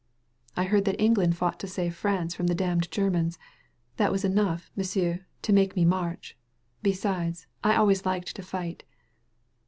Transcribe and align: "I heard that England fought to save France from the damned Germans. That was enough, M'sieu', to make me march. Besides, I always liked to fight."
"I 0.57 0.63
heard 0.63 0.85
that 0.85 0.99
England 0.99 1.37
fought 1.37 1.59
to 1.59 1.67
save 1.67 1.93
France 1.93 2.33
from 2.33 2.47
the 2.47 2.55
damned 2.55 2.89
Germans. 2.89 3.37
That 3.97 4.11
was 4.11 4.25
enough, 4.25 4.71
M'sieu', 4.75 5.19
to 5.43 5.53
make 5.53 5.75
me 5.75 5.85
march. 5.85 6.35
Besides, 6.81 7.45
I 7.63 7.75
always 7.75 8.03
liked 8.03 8.35
to 8.35 8.41
fight." 8.41 8.83